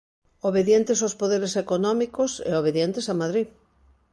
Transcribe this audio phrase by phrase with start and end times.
[0.49, 3.47] Obedientes aos poderes económicos e obedientes a Madrid.